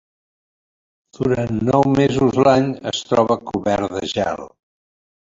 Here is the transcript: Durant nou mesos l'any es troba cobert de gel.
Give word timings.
Durant 1.17 1.59
nou 1.67 1.83
mesos 1.99 2.39
l'any 2.47 2.65
es 2.93 3.01
troba 3.09 3.37
cobert 3.51 3.93
de 3.99 4.03
gel. 4.15 4.43